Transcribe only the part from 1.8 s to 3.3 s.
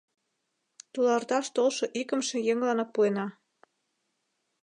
икымше еҥланак пуэна.